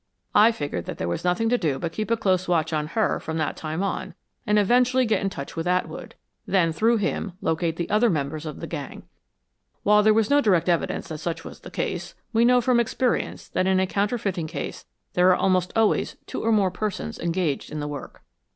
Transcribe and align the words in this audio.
I 0.33 0.51
figured 0.51 0.85
that 0.85 0.97
there 0.97 1.07
was 1.07 1.23
nothing 1.23 1.47
to 1.49 1.59
do 1.59 1.77
but 1.77 1.91
keep 1.91 2.09
a 2.09 2.17
close 2.17 2.47
watch 2.47 2.73
on 2.73 2.87
her 2.97 3.19
from 3.19 3.37
that 3.37 3.55
time 3.55 3.83
on, 3.83 4.15
and 4.47 4.57
eventually 4.57 5.05
get 5.05 5.21
in 5.21 5.29
touch 5.29 5.55
with 5.55 5.67
Atwood; 5.67 6.15
then, 6.47 6.71
through 6.71 6.97
him, 6.97 7.33
locate 7.39 7.75
the 7.75 7.87
other 7.91 8.09
members 8.09 8.47
of 8.47 8.61
the 8.61 8.65
gang. 8.65 9.03
While 9.83 10.01
there 10.01 10.11
was 10.15 10.31
no 10.31 10.41
direct 10.41 10.67
evidence 10.67 11.07
that 11.09 11.19
such 11.19 11.43
was 11.43 11.59
the 11.59 11.69
case, 11.69 12.15
we 12.33 12.45
know 12.45 12.61
from 12.61 12.79
experience 12.79 13.47
that 13.49 13.67
in 13.67 13.79
a 13.79 13.85
counterfeiting 13.85 14.47
case 14.47 14.85
there 15.13 15.29
are 15.29 15.35
almost 15.35 15.71
always 15.75 16.15
two 16.25 16.43
or 16.43 16.51
more 16.51 16.71
persons 16.71 17.19
engaged 17.19 17.71
in 17.71 17.79
the 17.79 17.87
work." 17.87 18.23